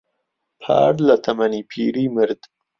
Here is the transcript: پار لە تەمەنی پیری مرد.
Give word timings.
پار 0.61 0.93
لە 1.07 1.15
تەمەنی 1.23 1.67
پیری 1.71 2.05
مرد. 2.15 2.41